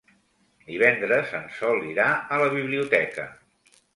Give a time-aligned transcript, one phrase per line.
[0.69, 3.29] Divendres en Sol irà a la biblioteca.